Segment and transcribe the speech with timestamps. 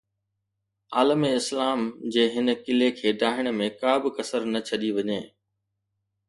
[0.95, 1.81] عالم اسلام
[2.15, 5.21] جي هن قلعي کي ڊاهڻ ۾ ڪا به ڪسر نه ڇڏي وڃي